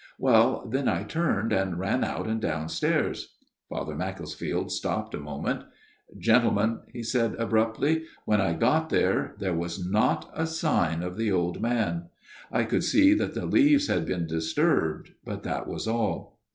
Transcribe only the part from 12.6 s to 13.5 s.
could see that the